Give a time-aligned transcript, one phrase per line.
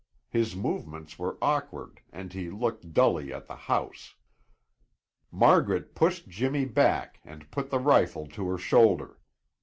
[0.31, 4.15] His movements were awkward and he looked dully at the house.
[5.31, 9.19] Margaret pushed Jimmy back and put the rifle to her shoulder.